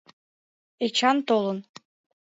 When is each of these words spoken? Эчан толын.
Эчан 0.85 1.17
толын. 1.27 1.57